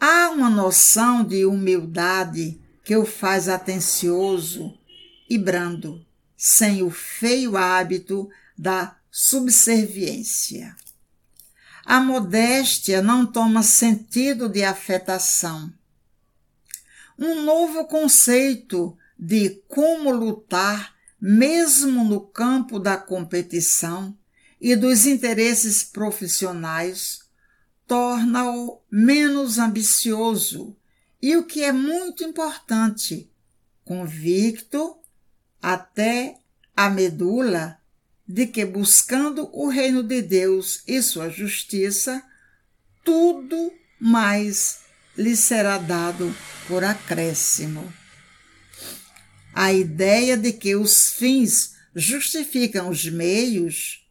[0.00, 4.78] Há uma noção de humildade que o faz atencioso
[5.28, 6.04] e brando,
[6.36, 10.76] sem o feio hábito da subserviência.
[11.84, 15.72] A modéstia não toma sentido de afetação.
[17.18, 24.16] Um novo conceito de como lutar, mesmo no campo da competição
[24.60, 27.20] e dos interesses profissionais,
[27.86, 30.76] torna-o menos ambicioso
[31.20, 33.32] e, o que é muito importante,
[33.82, 34.98] convicto
[35.60, 36.38] até
[36.76, 37.77] a medula
[38.28, 42.22] de que, buscando o reino de Deus e sua justiça,
[43.02, 44.80] tudo mais
[45.16, 46.34] lhe será dado
[46.66, 47.90] por acréscimo.
[49.54, 54.06] A ideia de que os fins justificam os meios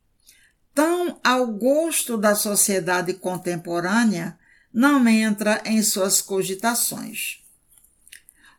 [0.78, 4.38] tão ao gosto da sociedade contemporânea,
[4.72, 7.44] não entra em suas cogitações.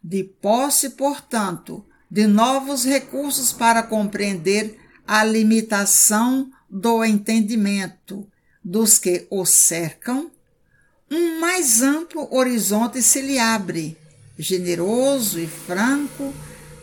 [0.02, 8.30] De posse, portanto, de novos recursos para compreender a limitação do entendimento
[8.62, 10.30] dos que o cercam,
[11.10, 13.96] um mais amplo horizonte se lhe abre,
[14.38, 16.34] generoso e franco,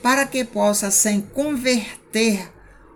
[0.01, 2.51] para que possa, sem converter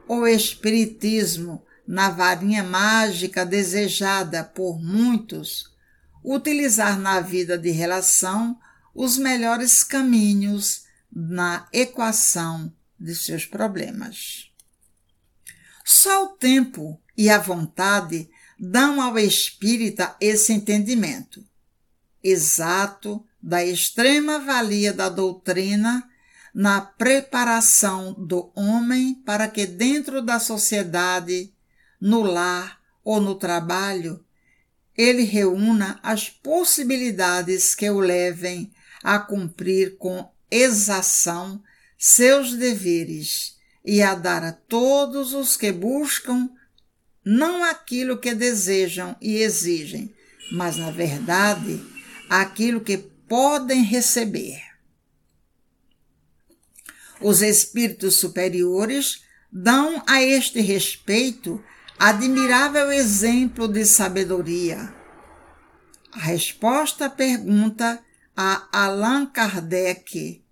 [0.08, 5.72] o Espiritismo na varinha mágica desejada por muitos,
[6.24, 8.58] utilizar na vida de relação
[8.96, 14.49] os melhores caminhos na equação de seus problemas.
[15.92, 18.30] Só o tempo e a vontade
[18.60, 21.44] dão ao espírita esse entendimento
[22.24, 26.08] exato da extrema valia da doutrina
[26.54, 31.52] na preparação do homem para que dentro da sociedade
[32.00, 34.24] no lar ou no trabalho,
[34.96, 38.72] ele reúna as possibilidades que o levem
[39.04, 41.60] a cumprir com exação
[41.98, 43.58] seus deveres
[43.90, 46.48] e a dar a todos os que buscam
[47.26, 50.14] não aquilo que desejam e exigem,
[50.52, 51.84] mas, na verdade,
[52.30, 54.62] aquilo que podem receber.
[57.20, 61.60] Os espíritos superiores dão a este respeito
[61.98, 64.94] admirável exemplo de sabedoria.
[66.12, 68.00] A resposta à pergunta
[68.38, 70.44] a Allan Kardec: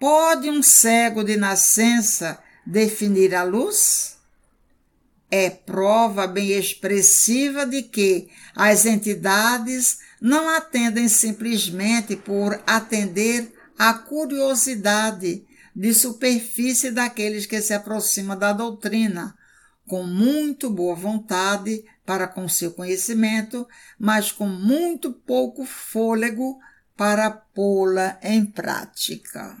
[0.00, 4.16] Pode um cego de nascença definir a luz?
[5.30, 15.44] É prova bem expressiva de que as entidades não atendem simplesmente por atender à curiosidade
[15.76, 19.36] de superfície daqueles que se aproximam da doutrina,
[19.86, 26.58] com muito boa vontade para com seu conhecimento, mas com muito pouco fôlego
[26.96, 29.58] para pô-la em prática.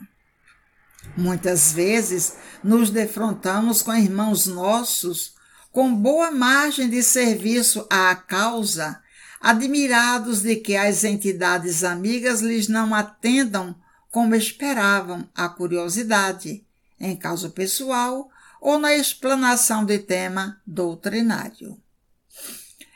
[1.16, 5.34] Muitas vezes nos defrontamos com irmãos nossos
[5.72, 9.00] com boa margem de serviço à causa,
[9.40, 13.74] admirados de que as entidades amigas lhes não atendam
[14.10, 16.64] como esperavam a curiosidade,
[16.98, 18.28] em caso pessoal
[18.60, 21.80] ou na explanação de tema doutrinário.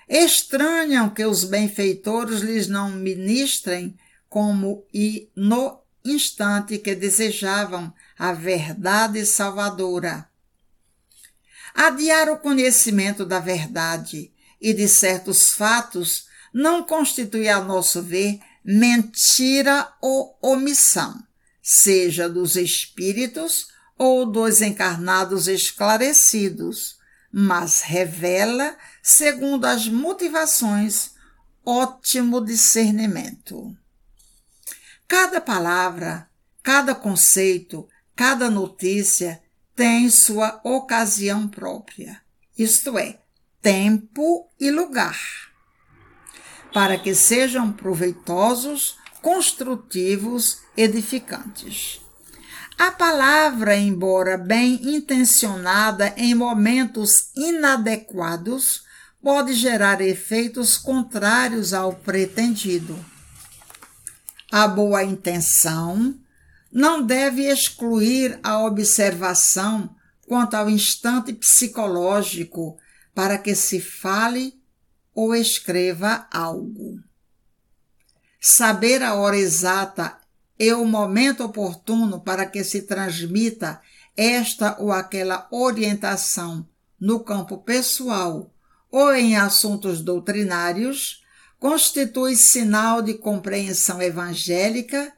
[0.09, 3.97] Estranham que os benfeitores lhes não ministrem
[4.29, 10.29] como e no instante que desejavam a verdade salvadora.
[11.75, 19.93] Adiar o conhecimento da verdade e de certos fatos não constitui, a nosso ver, mentira
[20.01, 21.21] ou omissão,
[21.61, 26.99] seja dos espíritos ou dos encarnados esclarecidos,
[27.33, 31.11] mas revela, segundo as motivações,
[31.65, 33.77] ótimo discernimento.
[35.17, 36.29] Cada palavra,
[36.61, 39.41] cada conceito, cada notícia
[39.77, 42.21] tem sua ocasião própria,
[42.59, 43.21] isto é,
[43.63, 45.17] tempo e lugar,
[46.73, 52.01] para que sejam proveitosos, construtivos, edificantes.
[52.77, 58.83] A palavra, embora bem intencionada em momentos inadequados,
[59.23, 63.14] pode gerar efeitos contrários ao pretendido.
[64.57, 66.15] A boa intenção
[66.71, 69.93] não deve excluir a observação
[70.29, 72.79] quanto ao instante psicológico
[73.13, 74.55] para que se fale
[75.13, 77.01] ou escreva algo.
[78.41, 80.19] Saber a hora exata
[80.57, 83.83] e o momento oportuno para que se transmita
[84.17, 86.65] esta ou aquela orientação
[87.01, 88.55] no campo pessoal
[88.89, 91.24] ou em assuntos doutrinários
[91.65, 95.11] constitui sinal de compreensão evangélica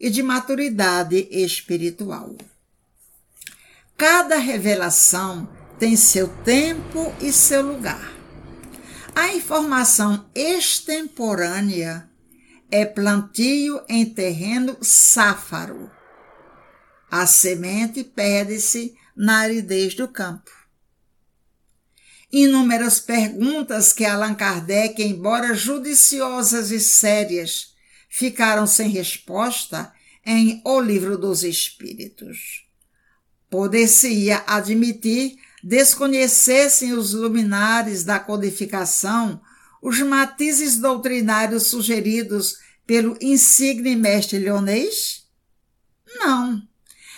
[0.00, 2.34] e de maturidade espiritual.
[3.96, 8.12] Cada revelação tem seu tempo e seu lugar.
[9.14, 12.10] A informação extemporânea
[12.72, 15.88] é plantio em terreno sáfaro.
[17.08, 20.50] A semente perde-se na aridez do campo.
[22.36, 27.74] Inúmeras perguntas que Allan Kardec, embora judiciosas e sérias,
[28.08, 29.92] ficaram sem resposta
[30.26, 32.66] em O Livro dos Espíritos.
[33.48, 39.40] Poder-se-ia admitir desconhecessem os luminares da codificação
[39.80, 45.28] os matizes doutrinários sugeridos pelo insigne mestre leonês?
[46.16, 46.60] Não.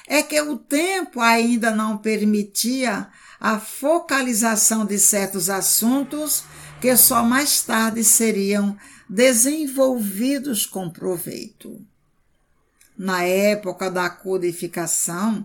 [0.06, 3.08] É que o tempo ainda não permitia
[3.41, 6.45] a focalização de certos assuntos
[6.80, 8.76] que só mais tarde seriam
[9.09, 11.80] desenvolvidos com proveito.
[12.97, 15.45] Na época da codificação,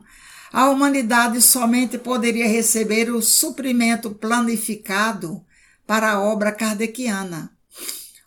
[0.51, 5.43] a humanidade somente poderia receber o suprimento planificado
[5.85, 7.51] para a obra kardeciana.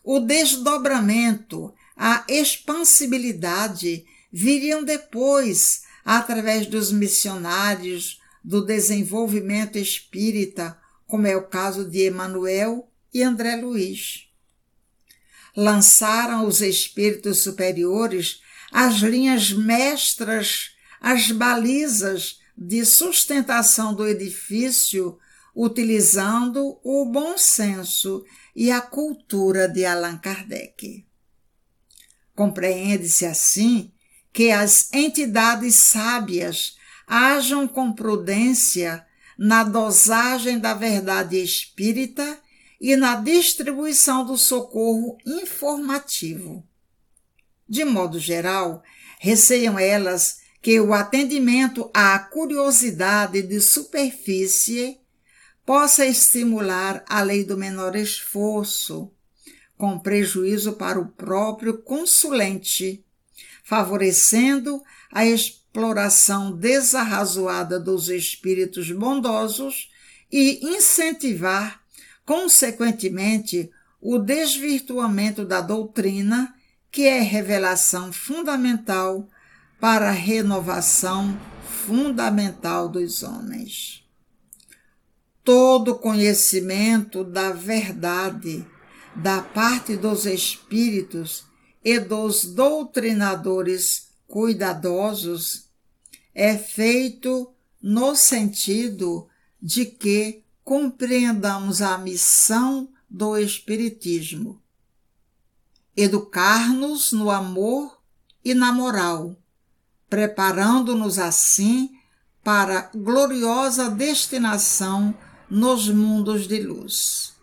[0.02, 11.48] O desdobramento, a expansibilidade viriam depois através dos missionários do desenvolvimento espírita, como é o
[11.48, 14.28] caso de Emanuel e André Luiz.
[15.56, 18.42] Lançaram os espíritos superiores
[18.74, 25.16] as linhas mestras, as balizas de sustentação do edifício
[25.54, 28.24] utilizando o bom senso
[28.54, 31.06] e a cultura de Allan Kardec.
[32.34, 33.92] Compreende-se assim
[34.32, 36.76] que as entidades sábias
[37.06, 39.04] ajam com prudência
[39.38, 42.38] na dosagem da verdade espírita
[42.80, 46.64] e na distribuição do socorro informativo.
[47.68, 48.82] De modo geral,
[49.18, 54.98] receiam elas que o atendimento à curiosidade de superfície
[55.64, 59.10] possa estimular a lei do menor esforço,
[59.76, 63.04] com prejuízo para o próprio consulente,
[63.62, 65.26] favorecendo a
[65.74, 69.90] exploração desarrazoada dos espíritos bondosos
[70.30, 71.80] e incentivar,
[72.24, 73.68] consequentemente,
[74.00, 76.54] o desvirtuamento da doutrina,
[76.92, 79.28] que é revelação fundamental
[79.80, 81.36] para a renovação
[81.84, 84.04] fundamental dos homens.
[85.42, 88.64] Todo conhecimento da verdade
[89.16, 91.44] da parte dos espíritos
[91.84, 95.63] e dos doutrinadores cuidadosos
[96.34, 99.28] é feito no sentido
[99.60, 104.60] de que compreendamos a missão do Espiritismo.
[105.96, 108.00] Educar-nos no amor
[108.44, 109.36] e na moral,
[110.10, 111.90] preparando-nos assim
[112.42, 115.16] para gloriosa destinação
[115.48, 117.34] nos mundos de luz.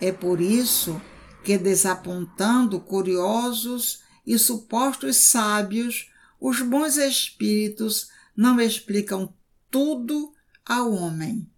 [0.00, 1.00] É por isso
[1.42, 9.32] que, desapontando curiosos e supostos sábios, os bons espíritos não explicam
[9.70, 11.50] tudo ao homem.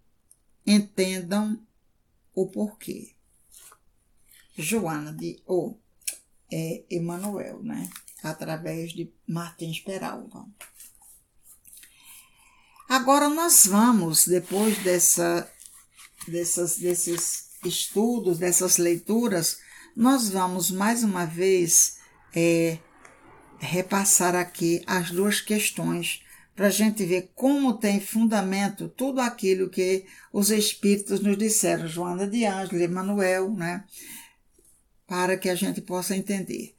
[0.66, 1.64] Entendam
[2.34, 3.14] o porquê.
[4.56, 5.80] Joana de ou
[6.50, 7.88] é, Emanuel, né?
[8.22, 10.46] Através de Martins Peralva.
[12.88, 15.50] Agora nós vamos, depois dessa,
[16.26, 19.58] dessas, desses estudos, dessas leituras,
[19.94, 21.98] nós vamos mais uma vez
[22.34, 22.78] é,
[23.58, 26.22] repassar aqui as duas questões
[26.56, 32.26] para a gente ver como tem fundamento tudo aquilo que os Espíritos nos disseram, Joana
[32.26, 33.84] de Ângelo, Emanuel, né?
[35.06, 36.74] Para que a gente possa entender.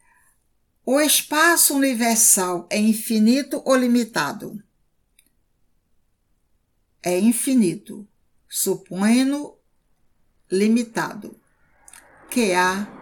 [0.84, 4.62] O espaço universal é infinito ou limitado?
[7.04, 8.08] É infinito,
[8.50, 9.60] supondo
[10.52, 11.40] limitado,
[12.32, 12.94] que há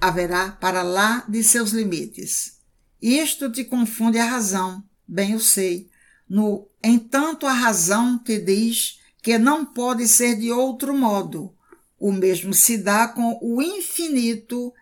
[0.00, 2.60] haverá para lá de seus limites.
[3.00, 5.88] Isto te confunde a razão, bem eu sei.
[6.28, 11.54] No entanto, a razão te diz que não pode ser de outro modo.
[11.98, 14.72] O mesmo se dá com o infinito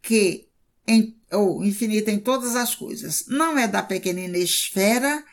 [0.00, 0.46] que
[0.86, 3.24] em, ou infinito em todas as coisas.
[3.28, 5.24] Não é da pequenina esfera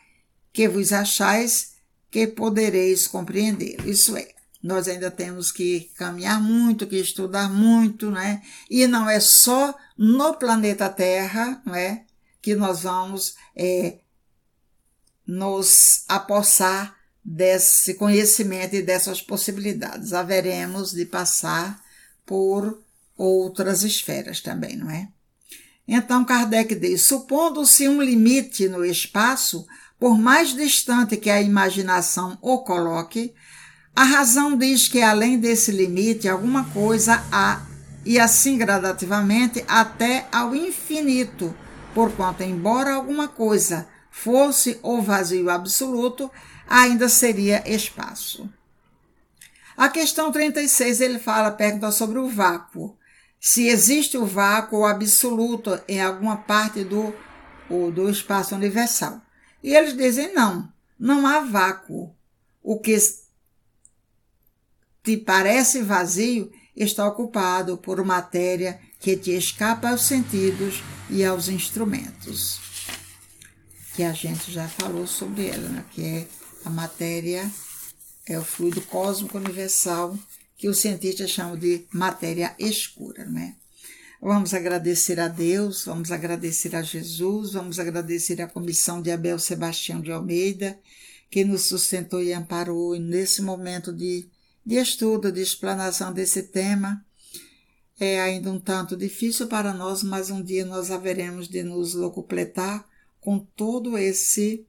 [0.53, 1.73] que vos achais
[2.09, 3.77] que podereis compreender.
[3.87, 4.29] Isso é,
[4.61, 8.41] nós ainda temos que caminhar muito, que estudar muito, né?
[8.69, 12.05] E não é só no planeta Terra, não é?
[12.41, 13.99] Que nós vamos é,
[15.25, 20.13] nos apossar desse conhecimento e dessas possibilidades.
[20.13, 21.79] Haveremos de passar
[22.25, 22.81] por
[23.17, 25.07] outras esferas também, não é?
[25.87, 29.67] Então Kardec diz: supondo-se um limite no espaço,
[29.99, 33.33] por mais distante que a imaginação o coloque,
[33.95, 37.65] a razão diz que além desse limite alguma coisa há,
[38.03, 41.53] e assim gradativamente até ao infinito,
[41.93, 46.29] porquanto, embora alguma coisa fosse o vazio absoluto,
[46.67, 48.47] ainda seria espaço.
[49.75, 52.95] A questão 36 ele fala, pergunta sobre o vácuo.
[53.39, 57.11] Se existe o vácuo absoluto em alguma parte do,
[57.91, 59.19] do espaço universal.
[59.63, 62.13] E eles dizem não, não há vácuo.
[62.61, 62.95] O que
[65.01, 72.70] te parece vazio está ocupado por matéria que te escapa aos sentidos e aos instrumentos.
[73.95, 75.85] Que a gente já falou sobre ela, né?
[75.91, 76.27] que é
[76.63, 77.49] a matéria,
[78.25, 80.17] é o fluido cósmico universal,
[80.57, 83.55] que os cientistas chamam de matéria escura, né?
[84.21, 89.99] Vamos agradecer a Deus, vamos agradecer a Jesus, vamos agradecer a comissão de Abel Sebastião
[89.99, 90.79] de Almeida,
[91.29, 94.29] que nos sustentou e amparou nesse momento de
[94.65, 97.03] de estudo, de explanação desse tema.
[97.99, 102.87] É ainda um tanto difícil para nós, mas um dia nós haveremos de nos locupletar
[103.21, 104.67] com todo esse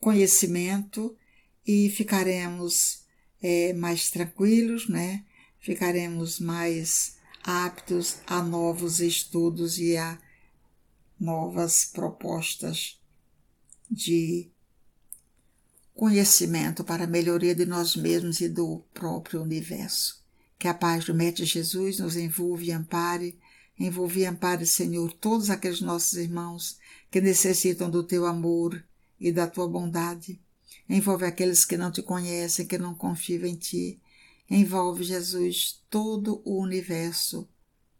[0.00, 1.16] conhecimento
[1.64, 3.04] e ficaremos
[3.40, 5.24] é, mais tranquilos, né?
[5.60, 10.18] Ficaremos mais aptos a novos estudos e a
[11.20, 13.00] novas propostas
[13.88, 14.50] de
[15.94, 20.24] conhecimento para a melhoria de nós mesmos e do próprio universo.
[20.58, 23.38] Que a paz do Mestre Jesus nos envolva e ampare,
[23.78, 26.78] envolva e ampare, Senhor, todos aqueles nossos irmãos
[27.12, 28.82] que necessitam do teu amor
[29.20, 30.40] e da tua bondade.
[30.88, 34.00] Envolve aqueles que não te conhecem, que não confiam em ti.
[34.48, 37.46] Envolve, Jesus, todo o universo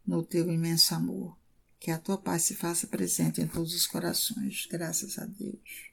[0.03, 1.37] no teu imenso amor.
[1.79, 4.65] Que a tua paz se faça presente em todos os corações.
[4.65, 5.92] Graças a Deus.